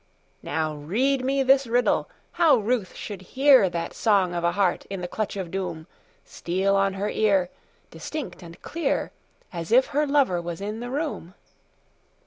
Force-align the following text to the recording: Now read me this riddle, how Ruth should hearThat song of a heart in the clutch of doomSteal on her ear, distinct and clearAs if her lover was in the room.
Now 0.41 0.73
read 0.73 1.23
me 1.23 1.43
this 1.43 1.67
riddle, 1.67 2.09
how 2.31 2.55
Ruth 2.57 2.95
should 2.95 3.19
hearThat 3.35 3.93
song 3.93 4.33
of 4.33 4.43
a 4.43 4.53
heart 4.53 4.87
in 4.89 5.01
the 5.01 5.07
clutch 5.07 5.37
of 5.37 5.51
doomSteal 5.51 6.73
on 6.73 6.95
her 6.95 7.11
ear, 7.11 7.51
distinct 7.91 8.41
and 8.41 8.59
clearAs 8.63 9.71
if 9.71 9.85
her 9.93 10.07
lover 10.07 10.41
was 10.41 10.59
in 10.59 10.79
the 10.79 10.89
room. 10.89 11.35